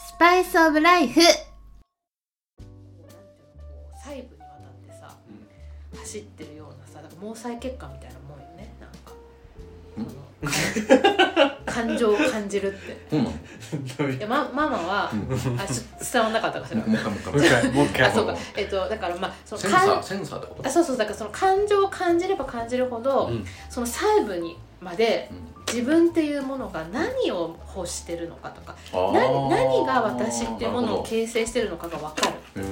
[0.00, 1.20] スパイスオブライフ。
[1.20, 1.24] こ
[2.60, 5.12] うなんていうのこう細部にわたってさ、
[5.98, 8.72] 走ってるようなさだから毛細血管みたいなもんよね。
[8.80, 9.12] なんか
[11.66, 13.06] 感情を感じるって。
[13.10, 13.32] そうなの
[14.10, 16.80] いや、ま、ママは、あちょっと伝わんなかったかしら。
[16.80, 17.12] もう一回
[17.72, 18.36] もう一回あそうか。
[18.56, 20.68] えっとだからまあそのセンサー感センサーってこと？
[20.68, 23.44] あそうそうだからその感情を感じれば感じるほど、うん。
[23.68, 32.62] その細部にまでうん自分っていうものが何を欲してるのかとか何何が私っていうものを形成してるのかが分かる。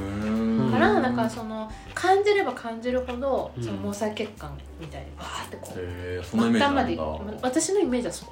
[0.70, 3.62] からだからその感じれば感じるほどうん。
[3.62, 6.98] その毛細血管みたいにバーってこう末端まで
[7.42, 8.28] 私のイメージはそう。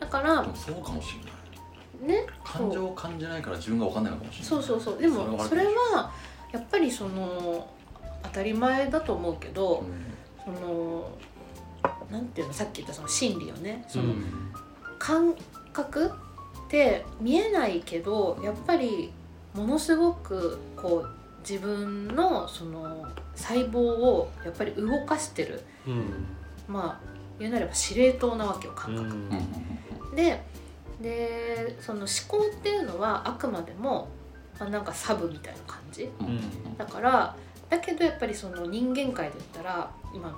[0.00, 2.20] だからそうかもしれない。
[2.22, 4.48] ね感情を感じないから自分が分かんないのかもしれない。
[4.48, 4.98] そうそうそう。
[4.98, 6.12] でもそそれは
[6.52, 7.68] やっぱりその
[8.22, 10.14] 当たり前だと思うけど、うん。
[10.44, 11.08] その
[12.10, 13.84] なんていうのさっき言ったその心理よね。
[13.88, 14.24] その、うん。
[14.98, 15.34] 感
[15.72, 16.10] 覚っ
[16.68, 19.12] て見えないけどやっぱり
[19.54, 25.62] ものすごくこう自分のその細胞をやっぱり動かしてる。
[25.86, 26.26] うん。
[26.68, 29.08] まあ言うなれば司令塔なわけよ感覚。
[29.08, 29.12] うん。
[29.12, 30.40] うんで
[31.00, 34.08] でその思考っていうのはあくまでも、
[34.60, 36.08] まあ、なんかサブみたいな感じ。
[36.20, 36.76] うんうん。
[36.76, 37.36] だから
[37.68, 40.34] だけどやっぱりその人間界で言ったら今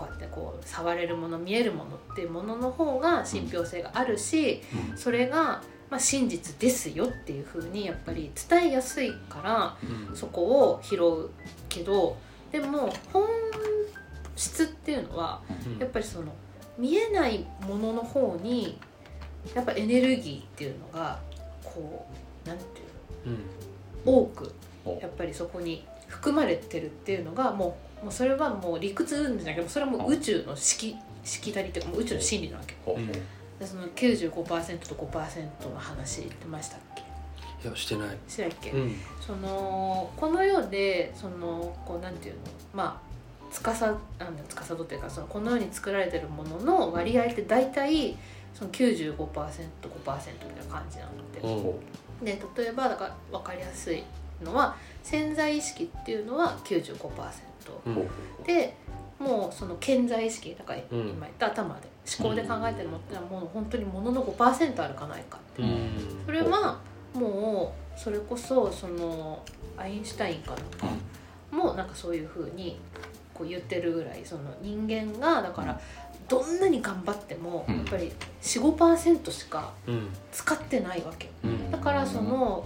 [0.00, 4.96] こうやってこう触れるもの見えるものっていうものの方が信憑性があるし、うん。
[4.96, 9.76] それが、まあ、真実ですよっていう風にやっぱり伝えやすいから
[10.08, 10.16] うん。
[10.16, 11.30] そこを拾う
[11.68, 12.16] けど
[12.50, 13.28] でも本
[14.36, 15.42] 質っていうのは
[15.78, 16.32] やっぱりその
[16.78, 18.78] 見えないものの方に
[19.54, 21.20] やっぱエネルギーっていうのが
[21.62, 22.06] こ
[22.46, 22.66] うなんてい
[23.26, 24.12] ううん。
[24.14, 24.54] の多く
[24.86, 32.74] おやっぱりそこに含まれてるっていうのがもうもうそれはもう理屈うんじゃなくてそれはもう宇宙のしきしきたりっていうかもう宇宙の真理なわけ。
[33.58, 36.80] でその95%と5%の話言ってましたっ
[37.62, 37.68] け？
[37.68, 38.16] やしてない。
[38.26, 42.40] してないっけ、うんそのこの世でそのこうなんていうの？
[42.72, 43.10] まあ
[43.52, 43.86] つかさ
[44.18, 48.16] なんだつかさどっていうかそのこの世に作られてるものの割合って大体
[48.54, 54.02] その 95%5% みたいな感じなので、うんで例えばだから分かりやすい
[54.42, 56.98] のは潜在意識っていうのは95%
[57.86, 58.44] うん。
[58.44, 58.76] で
[59.18, 61.08] もうその潜在意識だからうん。
[61.10, 61.88] 今言った頭で
[62.18, 65.66] 思考で考えてるものってのはもう本当にものの5%あるかないかってう。
[65.66, 65.90] ん。
[66.26, 66.78] それは
[67.14, 69.42] もうそれこそその
[69.76, 70.86] アインシュタインかなんか
[71.50, 72.80] もなんかそういうふうに
[73.34, 75.80] こう言ってるぐらいその人間がだから
[76.28, 77.76] どんなに頑張ってもうん。
[77.76, 80.08] やっぱり45%しかうん。
[80.32, 81.28] 使ってないわけ。
[81.70, 82.64] だからその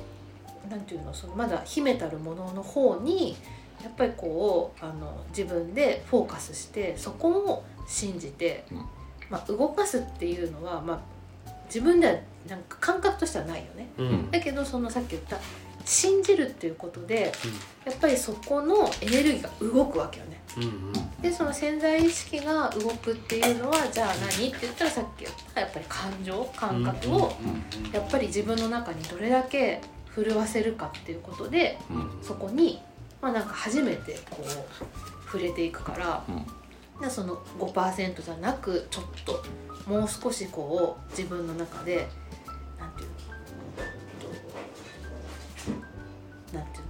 [0.71, 3.37] なんていうのそのまだ秘めたるものの方に
[3.85, 8.79] やっぱりこうあの自分でフォーカスしてそこを信じて、うん。
[9.31, 12.15] まあ、動かすっていうのは、まあ、自分では
[12.49, 13.89] なんか感覚としてはないよね。
[13.99, 14.31] うん。
[14.31, 15.39] だけどそのさっき言った
[15.85, 17.33] 信じるっていうことで
[17.85, 20.41] やっぱりそこのエネルギーが動くわけよね。
[20.57, 27.33] うんでその潜在意識が動くっていうのはじゃあ何って言ったらさっき言ったやっぱり感情感覚を
[27.93, 29.81] やっぱり自分の中にどれだけ
[30.15, 32.23] 震わせるかっていうことでうんうん。
[32.23, 32.81] そこに
[33.25, 34.45] まあなんか初めてこう
[35.25, 36.47] 触れていくからうん。
[37.01, 39.43] でその5%じゃなくちょっと
[39.91, 42.07] もう少しこう自分の中で
[42.79, 43.09] なんていう
[46.55, 46.84] のなんていう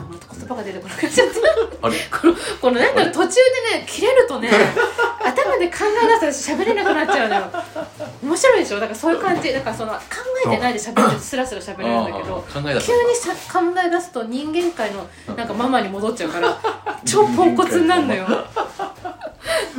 [0.00, 1.86] あまた言葉が出てこなくなっちゃった。
[1.86, 1.96] あれ？
[2.10, 3.34] このこのなんだろう途中
[3.72, 4.50] でね切れるとね
[5.24, 7.42] 頭で考え出したら喋れなくなっちゃうのよ。
[8.22, 8.80] 面白いでしょ？
[8.80, 9.52] だからそういう感じ。
[9.52, 9.98] だからその考
[10.46, 15.06] えてないで喋るとスラスラ喋れるんだけど急にさ考え出すと人間界の
[15.36, 16.58] なんかママに戻っちゃうから
[17.04, 18.26] 超ポンコツになるのよ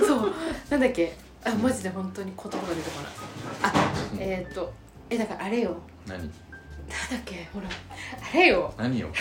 [0.06, 0.34] そう
[0.70, 3.12] なんだっけあマジで本当に言葉が出てこない
[3.64, 3.74] あ
[4.20, 4.72] えっ、ー、と
[5.10, 5.76] えだからあれよ
[6.08, 6.32] 何
[6.90, 7.48] だっけ？
[7.54, 7.68] ほら。
[7.68, 8.74] あれよ。
[8.78, 9.08] 何よ？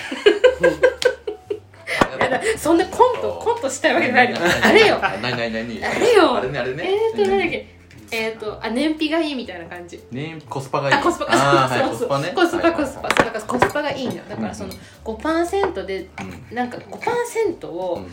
[2.21, 4.99] やだそんなコントコントしたいわけないのあれよ。
[5.01, 5.23] 何？
[5.23, 5.53] 何？
[5.53, 5.85] 何？
[5.85, 6.37] あれよ。
[6.37, 6.85] あれねあれね。
[6.85, 7.75] えーとなんだっけ？
[8.11, 10.01] えっ、ー、とあ燃費がいいみたいな感じ。
[10.13, 10.95] ねコスパがいい。
[10.95, 12.09] あコスパあーはい そうそう。
[12.09, 12.33] コスパね。
[12.35, 14.23] コスパはいそうだからコスパがいいのよ。
[14.29, 14.73] だからその
[15.05, 16.09] 5%で
[16.51, 16.55] うん。
[16.57, 18.11] なんか5%をうん。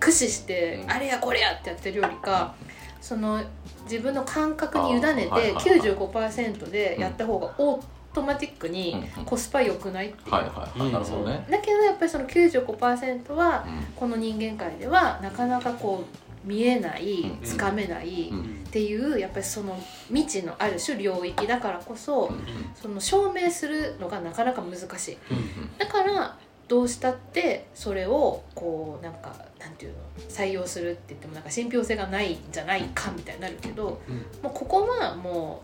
[0.00, 0.90] 駆使して、うん。
[0.92, 2.54] あれやこれやってやってるよりか、
[3.00, 3.42] その
[3.84, 5.64] 自分の感覚に委ねてあーはいはいはい。
[5.80, 7.82] 95%でやった方がオー
[8.18, 10.92] トマティックにコスパ良くないっていう、はいはいはい。
[10.92, 11.46] なるほどね。
[11.48, 13.84] だけどやっぱりその95%はうん。
[13.94, 17.40] この人間界ではなかなかこう見えないうん。
[17.44, 18.64] つかめないうん。
[18.66, 19.78] っていうやっぱりその
[20.08, 22.42] 未知のある種領域だからこそうん。
[22.74, 25.18] その証明するのがなかなか難しい。
[25.30, 26.36] うんだから
[26.66, 29.98] どうしたってそれをこうなんかなんていうの
[30.28, 34.16] 採用するって言ってもなんか信憑性がないんじゃないかみたいになるけどうん。
[34.42, 35.62] もうここはも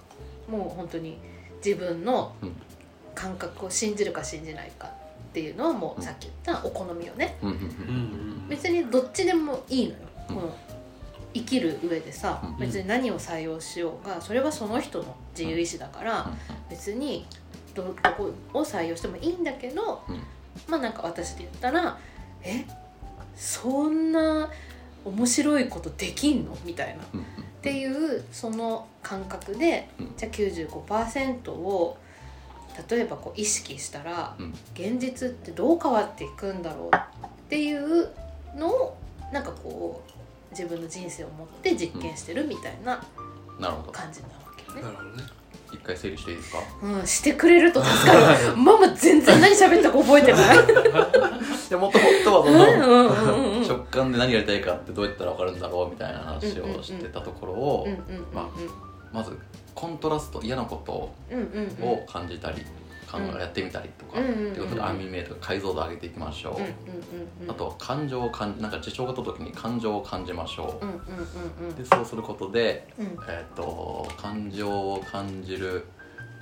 [0.48, 1.18] うもう本当に
[1.64, 2.52] 自分のうん。
[3.14, 4.90] 感覚を信じるか信じないかっ
[5.32, 7.36] ていうのはもうさっき言ったお好みよね。
[8.48, 9.98] 別にどっちでもいいのよ、
[10.30, 10.34] うん。
[10.34, 10.56] この
[11.32, 12.58] 生きる上でさ、うん。
[12.58, 16.28] 別に何を採用しようがそれはその人の自由意志だから、
[16.68, 17.24] 別に
[17.72, 20.16] どどこを採用してもいいんだけど、うん。
[20.66, 21.96] まあなんか私で言ったら
[22.42, 22.64] 「え？
[23.36, 24.50] そんな
[25.04, 27.04] 面白いことできんの?」みたいな。
[27.04, 27.06] っ
[27.64, 31.96] ていうその感覚で、うんじゃあ95%を
[32.90, 38.10] 例えばこう意識したら、うん現実ってどう変わっていくんだろうっていう
[38.54, 38.96] のを
[39.32, 43.02] なんかこう自分の人生を持って実験してるみたいな
[43.58, 44.90] なるほど感じなわけよねな。
[44.90, 45.22] るほどね
[45.74, 46.58] 一回整理していいですか？
[46.82, 48.56] うん、してくれると助かる。
[48.56, 50.58] ママ全然何喋ったか覚えてない。
[51.68, 53.68] でもともとはそうんのうんうんうん。
[53.68, 58.48] 直感で何やりたいかってどうやったら分かるんだろうみたいな話をしてたところをうんうんうんま
[59.12, 59.36] まず
[59.74, 61.88] コントラスト嫌なことうんうんうん。
[61.88, 62.83] を感じたり考えうん
[63.38, 66.52] やってみたりとかうんいうことで網目とか解像度上げていきましょう。
[66.54, 67.50] うんうんうんうん。
[67.50, 70.84] あとは感情を感じなんか事象があった時に感情を感じましょう。
[70.84, 70.98] んうんうん
[71.68, 71.76] ううん。
[71.76, 73.06] でそうすることでうん。
[73.28, 75.84] えっと感情を感じる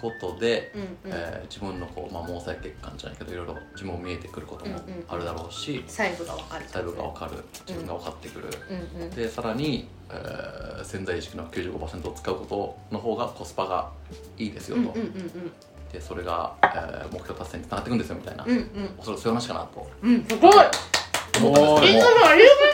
[0.00, 0.88] ことでうんうん。
[1.16, 7.32] えー自分のこう、まあ、毛細血管じゃないけどいろいろ自分も見えてくることもうんうんあるだろうし細部が分かる細部が分かる。
[7.66, 8.48] 自分が分かってくる、
[8.94, 13.88] うんうんでさらに、えー潜在意識の95%を使うことの方がコスパが
[14.36, 15.52] いいですよと、うんうんうん
[15.92, 18.94] でそれが、えー目標達成につながっていくんですよみたいな、うんうん。
[18.98, 19.86] おそらくそういう話かなと。
[20.02, 20.52] うんうんすごい。
[20.52, 21.94] 思ったんです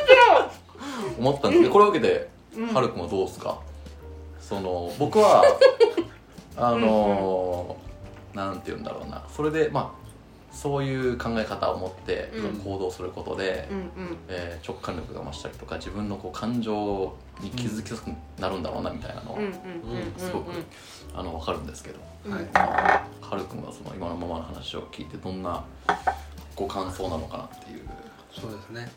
[0.07, 1.19] けど。
[1.19, 1.73] 思ったんですけど。
[1.73, 3.59] これを受けてうはるくんはどうですか？
[4.41, 5.43] その僕は
[6.57, 9.23] あのーなんて言うんだろうな。
[9.35, 12.61] それでまあそういう考え方を持ってうん。
[12.61, 14.19] 行動することで、うんうん。
[14.29, 19.39] えー直感力が増したりとか自分のこう感情に気づきやすくなるんだろうなみたいなのは、
[20.17, 20.53] すごく
[21.15, 22.33] あの分かるんですけど、うん。
[22.33, 22.43] はい。
[23.21, 25.65] はるくんはその今のままの話を聞いてどんな
[26.57, 27.89] ご感想なのかなっていう。
[28.33, 28.91] そうですね。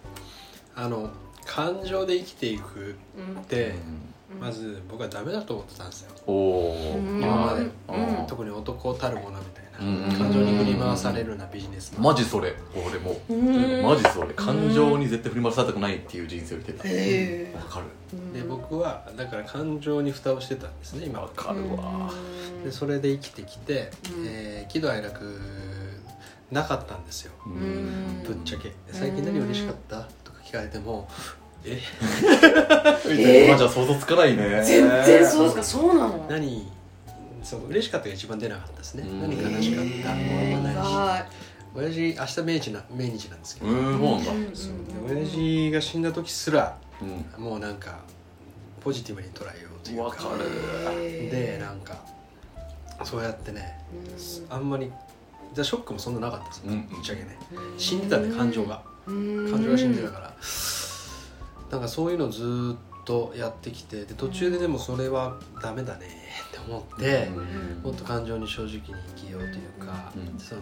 [0.76, 1.10] あの
[1.46, 3.74] 感情で生きていくうんって、
[4.34, 4.40] うん。
[4.40, 6.12] まず僕はダメだと思ってたんですよ。
[6.26, 7.22] おお、うん。
[7.22, 8.28] 今までうん。
[8.28, 12.54] 特に男たるものみたいな、うん感情に振り回されるようなビジネスマジそれ。
[12.76, 13.84] 俺も、うん。
[13.84, 14.34] マジそれ。
[14.34, 16.84] 感情に絶対振り回されたくないっていう人生を生きてた。
[16.88, 17.86] へわかる。
[18.36, 21.20] えで僕はだから感情に蓋をしてたんですね今。
[21.20, 22.12] まわかるわ。
[22.56, 22.64] うん。
[22.64, 24.26] でそれで生きてきて、うん。
[24.28, 25.26] えー喜怒哀楽
[26.52, 27.32] なかったんですよ。
[27.46, 28.24] うん。
[28.26, 28.72] ぶっちゃけ。
[28.92, 30.08] 最近何嬉しかった？
[30.52, 31.08] 聞かれても
[31.64, 31.80] え？
[33.08, 33.46] え？
[33.46, 34.62] ーまあじゃあ想像つかないね。
[34.66, 36.26] 全然そうですかそうなの？
[36.30, 36.70] 何？
[37.44, 39.04] そう嬉しかったが一番出なかったですね。
[39.04, 39.22] うん。
[39.22, 40.10] 何悲しかった？
[40.14, 40.78] もないし。
[40.78, 41.26] は
[41.74, 45.08] 親父明日命日な命日なんですけど、うんそうなんそう。
[45.10, 46.78] で親父が死んだ時すら
[47.38, 47.44] うん。
[47.44, 48.00] もうなんか
[48.84, 50.04] ポジティブに捉えようというか。
[50.04, 50.46] わかる。
[51.02, 51.58] へー。
[51.58, 51.96] でなんか
[53.06, 53.80] そうやってね
[54.50, 54.56] うん。
[54.56, 54.92] あんまり
[55.54, 57.38] じゃあショックもそんななかったですうんぶっちゃけね。
[57.54, 57.80] うん。
[57.80, 58.82] 死んでたんで感情が。
[58.86, 60.34] うん感情が死んでたから。
[61.72, 66.08] なんかそういうのをずーっとやってきてで途中ででもそれはダメだね
[66.50, 67.82] って思ってうん。
[67.84, 68.82] もっと感情に正直に
[69.16, 70.40] 生きようというかうん。
[70.40, 70.62] その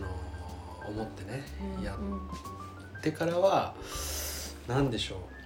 [0.87, 1.43] 思ってね
[1.77, 1.83] うん。
[1.83, 3.73] やってからは
[4.67, 5.38] 何でしょう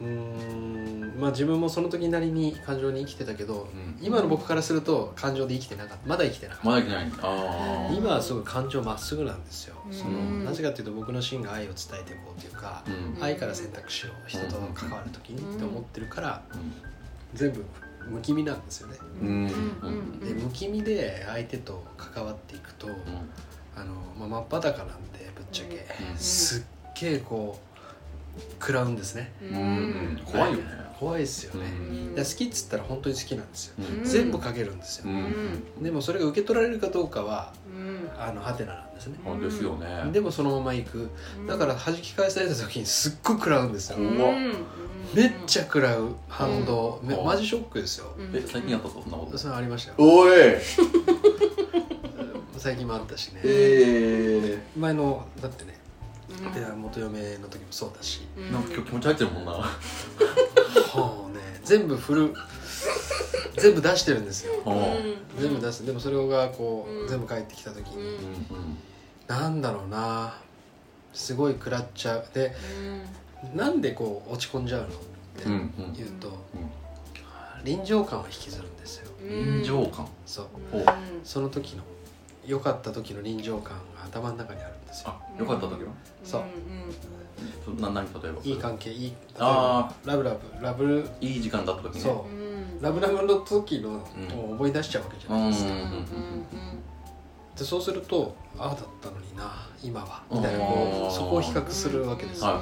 [0.00, 3.98] うーんまあ自分もその時なりに感情に生きてたけどうん。
[4.02, 6.06] 今の僕からすると感情で生きてなかった。
[6.06, 6.68] まだ生きてなかった。
[6.68, 7.10] まだいけない。
[7.22, 9.76] あ今はすごい感情まっすぐなんですよ。
[9.86, 9.92] うん。
[9.92, 13.22] そのなぜかというと僕の芯が愛を伝えていこうというかあうん。
[13.22, 16.72] 愛から選択肢を人と関わる時にって思ってるからうん。
[17.34, 17.64] 全部
[18.08, 18.98] 無気味なんですよね。
[19.22, 19.28] うん。
[19.82, 20.20] うん。
[20.20, 22.88] で無気味で相手と関わっていくと
[23.74, 25.86] あの、まあ、真っ裸なんでぶっちゃけ。
[26.10, 26.16] うん。
[26.18, 26.62] すっ
[27.00, 27.66] げえこう
[28.60, 29.32] 食らうんですね。
[29.42, 30.14] ううん。
[30.14, 30.64] ん怖いよね。
[30.98, 31.66] 怖いですよね。
[31.90, 31.96] うん。
[32.14, 33.74] いや好きっつったら本当に好きなんですよ。
[33.78, 34.04] うん。
[34.04, 35.04] 全部かけるんですよ。
[35.10, 35.82] うん。
[35.82, 38.18] でもそれが受け取られるかどうかはうん。
[38.18, 39.18] あのハテナなんですね。
[39.26, 40.10] あですよね。
[40.12, 41.10] でもそのまま行く。
[41.46, 43.98] だから弾き返された時にすっごい食らうんですよ。
[43.98, 44.16] うん。
[44.16, 44.30] うわ。
[45.14, 46.98] めっちゃ食らう反動。
[47.02, 48.06] めうんマジショックですよ。
[48.32, 49.36] え最近やったそんなこと？
[49.38, 49.96] それありましたよ。
[49.98, 50.30] おい。
[52.58, 53.40] 最近もあったしね。
[53.44, 55.78] え前のだってね
[56.38, 58.22] いや元嫁の時もそうだし。
[58.36, 59.52] ーなんか今日気持ち入ってるもんな。
[59.52, 59.70] は
[60.94, 61.60] あね。
[61.64, 62.34] 全部振る
[63.56, 64.52] 全部出してるんですよ。
[65.38, 65.86] 全部出す。
[65.86, 67.08] でもそれがこう、うん。
[67.08, 68.06] 全部返ってきた時に、うん。
[68.06, 68.78] うん
[69.26, 70.34] なんだろうな。
[71.12, 72.26] すごい食らっちゃう。
[72.34, 72.54] で
[73.54, 74.86] なんでこう落ち込んじゃうの？
[74.86, 74.90] っ
[75.36, 75.52] てうん。
[75.52, 76.34] うん言うと、うん。
[77.64, 79.10] 臨場感を引きずるんですよ。
[79.22, 80.06] 臨場感。
[80.26, 80.46] そう。
[80.70, 80.84] ほう。
[81.24, 81.82] その時の
[82.46, 85.10] 良かった時の臨場感が頭の中にあるんですよ。
[85.10, 85.90] あよかった時は？
[86.24, 86.42] そう。
[87.64, 88.40] そな何例えば？
[88.42, 92.00] いい関係いいあラブラブラブいい時間だった時ね。
[92.00, 92.26] そ
[92.80, 92.84] う。
[92.84, 93.94] ラブラブの時の、ん
[94.38, 95.40] を思い出しちゃうわけじゃうん。
[95.40, 95.72] うんないですか、
[97.58, 100.22] でそうするとああだったのにな今は。
[100.30, 102.60] みたいなこうそこを比較するわけですよ、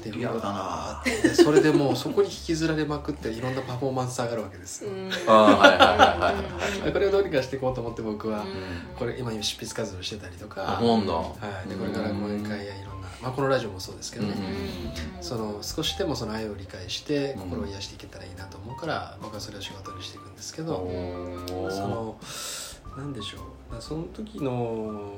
[0.00, 4.90] はいはいはいでリアルだなでそれでもうそこに引きずられまくっていろんなパフォーマンス上がるわけですよ、
[5.26, 6.92] あーはいはいはいはいはい。
[6.92, 8.46] これをどうにかしていこうと思って僕はうん。
[8.96, 10.78] これ今執筆活動してたりとあか、は
[11.66, 14.26] い、でこれから講演会やいろんな、まあ、このラジオもそうですけど
[15.20, 17.50] その少しでもその愛を理解してうん。
[17.50, 20.88] 心を癒していけたらいいなと思うから僕はそれを仕事にしていくんですけど、
[21.70, 22.16] その
[22.96, 23.80] なんでしょう。
[23.80, 25.12] その時の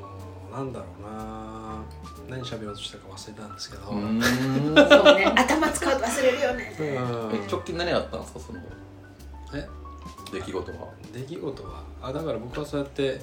[0.50, 1.83] なんだろうな。
[2.28, 4.23] 何喋ろうとしたか忘れたんですけど、うーん。
[4.23, 5.25] そうね。
[5.25, 6.75] 頭使うと忘れるよね。
[7.50, 8.40] 直近何あったんですか？
[8.40, 8.61] その。
[9.54, 9.69] え？
[10.33, 10.88] 出来事は。
[11.12, 11.85] 出来事は？
[12.02, 13.21] あだから僕はそうやって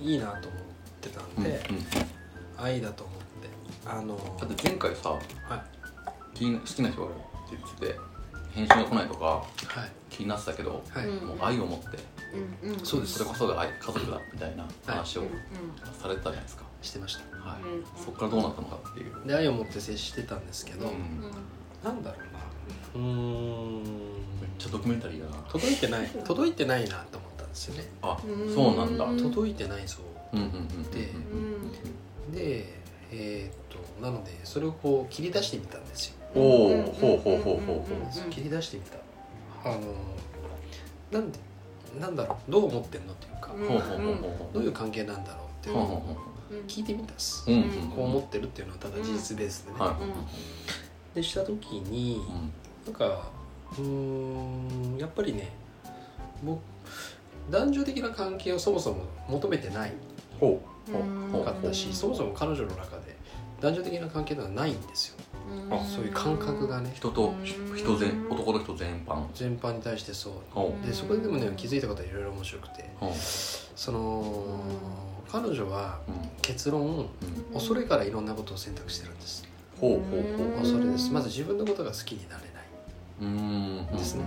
[0.00, 0.62] いいなと思っ
[1.00, 1.84] てたんで、うんうん
[2.58, 3.26] 愛だと思って。
[3.86, 5.20] あのだって前回さはい。
[6.34, 8.00] 気に好きな人がいるって言ってて
[8.52, 9.42] 返信が来ないとかは
[9.86, 9.92] い。
[10.10, 11.28] 気になってたけどはい、うん。
[11.28, 11.98] もう愛を持って
[12.62, 12.78] うんうん。
[12.84, 13.14] そうです。
[13.14, 15.28] それこそが愛家族だみたいな話をうん
[16.00, 16.64] されてたじゃないですか。
[16.82, 17.22] してました。
[17.38, 17.62] はい。
[17.62, 19.26] うんそこからどうなったのかっていう。
[19.26, 20.94] で愛を持って接してたんですけど、うん。
[21.84, 22.40] なんだろうな。
[22.94, 23.82] うーん。
[23.82, 23.88] め
[24.46, 25.42] っちゃドキュメンタリーだな。
[25.48, 26.08] 届いてない。
[26.24, 27.84] 届いてないなと思ったんですよね。
[28.02, 28.54] あうん。
[28.54, 29.04] そうなんだ。
[29.04, 29.98] うん届いてないぞ
[30.32, 30.36] う。
[30.36, 31.10] んうんうんうんで
[32.28, 32.32] うん。
[32.32, 32.76] で
[33.12, 33.58] えーっ
[33.98, 38.26] となのでそれをこう切り出してみたんですよ、おおほうほうほうほうほう。
[38.28, 38.96] ん切り出してみた。
[39.70, 39.80] あの
[41.12, 41.38] なんで
[42.00, 43.50] なんだろうどう思ってんのっていうか、
[44.52, 46.16] どういう関係なんだろうっていうのを
[46.68, 52.92] 聞いてみたっす、うんうんこう思ってるっていうのはただ事実ベースでね、はいでした時にうん。
[52.92, 53.30] なんか
[53.78, 55.50] うーんやっぱりね
[56.44, 56.60] 僕
[57.50, 59.92] 男女的な関係をそもそも求めてない。
[61.42, 63.16] かったし、そもそも彼女の中で
[63.60, 65.16] 男女的な関係ではないんですよ
[65.70, 66.92] あそういう感覚がね。
[66.94, 67.34] 人と
[67.74, 69.26] 人全男と人全般。
[69.34, 70.32] 全般に対してそう。
[70.50, 72.90] ほでそこででもね気づいたことはいろいろ面白くて。
[73.74, 74.60] その
[75.30, 76.00] 彼女は
[76.42, 77.08] 結論うん。
[77.52, 79.44] 恐れからいろんなことを選択してるんです。
[79.80, 80.60] ほうほうほう。
[80.60, 81.10] 恐れです。
[81.10, 82.55] まず自分のことが好きになれなうーん
[83.18, 84.24] ですね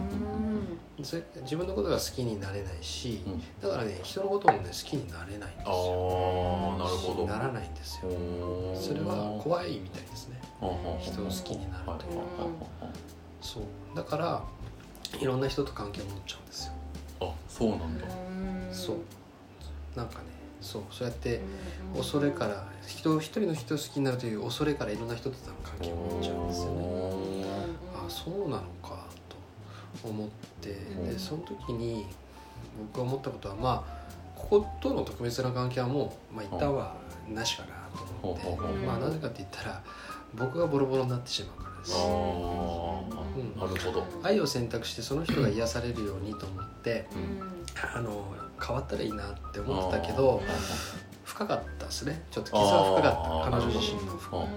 [1.04, 3.22] それ自分のことが好きになれないし
[3.62, 8.10] だからね人のこともね好きになれないんですよあなるほどならないんですよ
[8.76, 10.42] それは怖いみたいですね
[11.00, 12.26] 人を好きになるといはいはい
[12.84, 12.94] はい
[13.42, 13.64] そう
[13.96, 14.44] だから
[15.20, 16.74] いろんな人と関係を持っちゃうんですよ
[17.22, 18.06] あそうなんだ
[18.72, 18.98] そう
[19.96, 20.26] なんかね
[20.62, 21.42] そうそうやって
[21.96, 27.39] 恐れから人一人の人を好きになるという恐れからいろんな人と関係を持っちゃうんですよね
[28.10, 29.06] そうなのか
[30.02, 30.28] と思っ
[30.62, 30.74] てう
[31.06, 31.10] ん。
[31.10, 32.06] でその時に
[32.94, 34.00] 僕が思ったことはまあ
[34.36, 36.96] こことの特別な関係はもう、まあ、一旦は
[37.30, 39.82] なしかなと思ってほうほうほうまあなぜかって言ったら
[40.34, 41.96] 僕がボロボロになってしまうからです。
[41.96, 43.62] あうん。
[43.62, 44.06] あなるほど。
[44.24, 47.42] 愛を選択してその人が癒されるようにと思ってうん
[47.96, 48.26] あの
[48.62, 50.52] 変わったらいいなって思ってたけどあ
[51.24, 52.24] 深かったですね。
[52.32, 53.58] ちょっと傷は深かった。
[53.58, 54.04] 彼女自身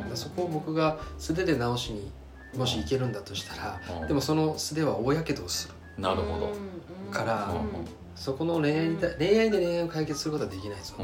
[0.09, 2.11] のそこを僕が素手で直しに
[2.57, 4.09] もしいけるんだとしたらうん。
[4.09, 5.75] でもその素手は大やけどをする。
[5.99, 6.53] なるほど。
[7.11, 11.03] からうんそこの恋愛にた恋愛で恋愛を解決することはできないぞと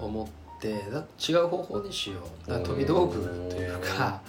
[0.00, 2.50] うん思ってだ違う方法にしよう。
[2.50, 4.20] だ飛び道具というか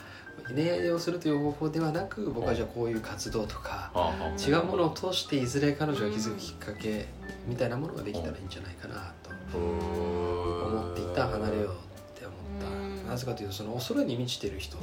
[0.54, 3.92] 恋愛をするという方法ではなく僕はじゃあこういう活動とか
[4.38, 7.08] 違うものを通していずれ彼女が気づくきっかけ
[7.48, 13.10] みたいなものができたらいいんじゃないかなと思っていた離れようって思った。
[13.10, 14.78] なぜかというとその恐れに満ちてる人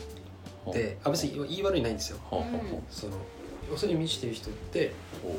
[0.71, 2.19] ってあ別に言い悪いないんですよ。
[2.91, 3.17] その
[3.71, 4.93] 恐れに満ちてる人って
[5.23, 5.39] ほ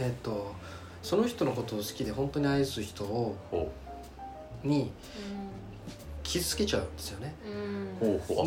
[0.00, 0.54] えっ、と
[1.02, 3.36] その人のことを好きで本当に愛す人を
[4.62, 4.92] に
[6.22, 7.34] 傷つけちゃうんですよね。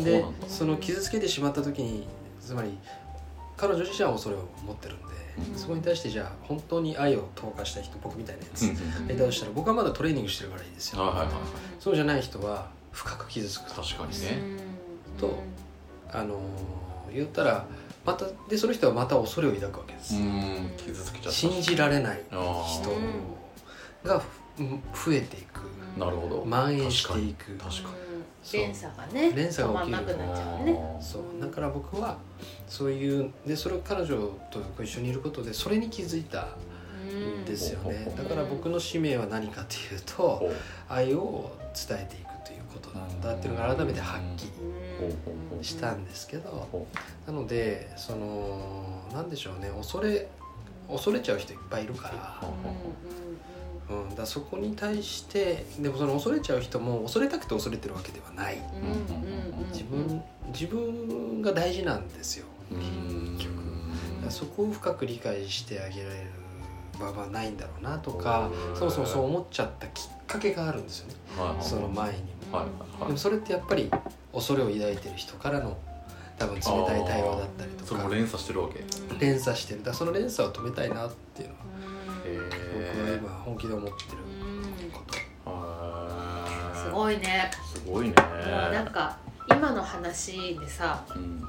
[0.04, 2.06] でその傷つけてしまった時に
[2.40, 2.76] つまり
[3.56, 5.04] 彼女自身は恐れを持ってるんで、
[5.52, 5.58] うん。
[5.58, 11.28] そこに対してじゃあ本当に愛を投下した人僕みたいなやつ、うんうんやりたとしたら僕はまだトレーニングしてるからいいですよ、はいはいはい。
[11.80, 13.82] そうじゃない人は深く傷つくと。
[13.82, 14.40] 確かにね。
[15.18, 15.38] と
[16.12, 16.38] あのー
[17.14, 17.64] 言ったら
[18.04, 21.30] またでその人はまた恐れを抱くわけです、うん傷つけちゃった。
[21.32, 24.08] 信じられないあ人ー。
[24.08, 24.22] が
[24.58, 25.60] うん増えていく。
[25.98, 26.42] なるほど。
[26.44, 27.52] 蔓延していく。
[27.56, 27.88] 確か
[28.42, 28.60] そう。
[28.60, 30.06] 連鎖がね連鎖が起きる。
[30.06, 30.78] なくなっちゃうね。
[31.00, 31.22] そう。
[31.40, 32.18] だから僕は
[32.68, 34.16] そういうでそれを彼女
[34.50, 36.48] と一緒にいることでそれに気づいた
[37.10, 38.12] んですよね。
[38.16, 40.48] だから僕の使命は何かというと
[40.88, 41.50] 愛を
[41.88, 44.52] 伝えていくということなんだっていうのが改めてはっきり
[45.62, 46.86] したんですけどほ
[47.26, 50.28] なのでそのなんでしょうね恐れ
[50.88, 52.08] 恐れちゃう人いっぱいいるか
[53.90, 58.62] ら,、うん、だからそこに対してでもその恐れちゃう人も恐れたくて恐れてるわけではない。
[59.72, 60.22] 自分
[60.52, 63.38] 自分が大事なんですよううん。
[63.38, 63.50] だか
[64.26, 66.30] らそこを深く理解してあげられる
[66.98, 71.14] 場はないんだろうなとかそもそもそう思っちゃったきっかけがあるんですよね。
[71.36, 72.18] はいその前に
[72.50, 72.58] も。
[72.58, 72.66] はい
[73.00, 73.06] はい。
[73.06, 73.90] でもそれってやっぱり
[74.36, 75.76] 恐れを抱いてる人からの
[76.38, 77.86] 多分冷たい対話だったりとか。
[77.86, 78.80] それも連鎖してるわけ。
[78.80, 78.82] へ
[79.18, 79.82] 連鎖してる。
[79.82, 83.96] だその連鎖を止めたいなっていうのは僕はえ今本気で思ってる
[84.92, 85.14] こと。
[86.78, 87.50] すごいね。
[87.74, 88.14] すごいね。
[88.18, 89.16] もうなんか
[89.50, 91.42] 今の話でさうん。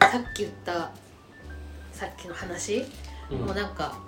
[0.00, 0.90] さっき言った
[1.92, 2.84] さっきの話、
[3.30, 3.38] うん。
[3.38, 3.98] もうなんか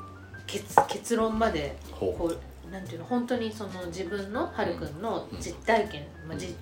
[0.47, 3.07] 結結論までほこうなんていうの？
[3.07, 5.01] 本当にその自分のはるくん。
[5.01, 6.55] の実体験、まあ、じ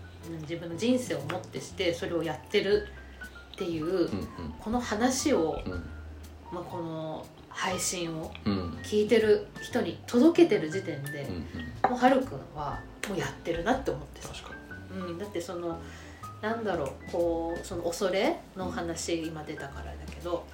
[0.42, 2.86] 自分の人生をもってしてそれをやってる
[3.54, 4.28] っていう、ううん。
[4.58, 5.72] この話を、うん。
[6.52, 8.52] まあ、この配信をうん。
[8.52, 11.90] うん聞いてる人に届けてる時点でうん、うん。
[11.90, 14.50] もうはるくんはもうやってるなって思ってさ、確か
[14.90, 15.80] うん、だってその
[16.42, 20.44] なんだろうこうその恐れの話今出たからだけど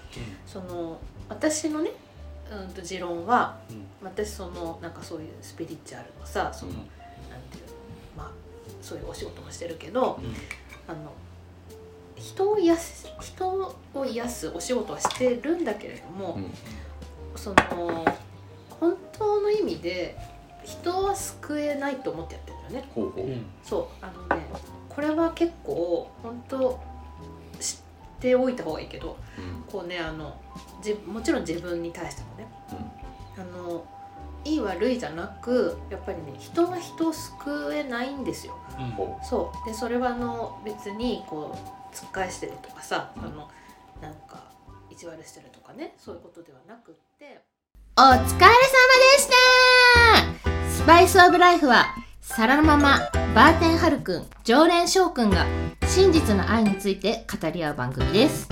[0.47, 1.91] その私のね、
[2.51, 3.59] うん、と持論は
[4.03, 6.77] 私そのなんかそういうスピリチュアルのさその、うん。
[6.79, 7.73] なんていうの
[8.17, 8.31] まあ
[8.81, 10.21] そういうお仕事もしてるけど
[10.87, 11.13] あの
[12.17, 16.51] 人を癒す人を癒すお仕事はしてるんだけれども、うん。
[17.37, 18.05] その
[18.81, 20.17] 本当の意味で
[20.65, 22.91] 人は救えないと思ってやってるんだよね。
[22.95, 23.25] ほうほう。
[23.63, 24.47] そうあのね
[24.89, 26.81] これは結構本当
[27.61, 27.77] 知っ
[28.21, 29.65] ておいた方がいいけどうん。
[29.71, 30.41] こうねあの
[30.83, 32.47] じもちろん自分に対してもね。
[33.37, 33.43] うん。
[33.43, 33.85] あの
[34.47, 38.55] いい悪いじゃなくやっぱりね人は人を救えないんですよ。
[38.97, 39.69] ほそう。
[39.69, 43.25] でそれはあの別にこうつっ返してるとかさ、うん。
[43.25, 43.49] あの
[44.01, 44.45] なんか
[44.91, 47.43] 意地悪してるとかねそういうことではなくって。
[47.99, 48.53] お疲れ様で
[49.19, 49.33] した。
[50.71, 51.87] スパイスオブライフは
[52.21, 53.01] 皿のまま
[53.35, 55.47] バーテンハルくん常連翔くんが
[55.87, 58.49] 真実の愛について語り合う番組です。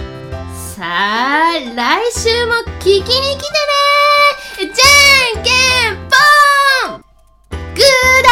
[0.74, 4.72] さあ来週も聞きに来てね。
[4.74, 5.03] じゃあ
[7.74, 8.23] good